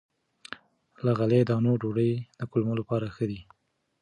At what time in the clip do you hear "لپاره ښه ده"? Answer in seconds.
2.81-3.39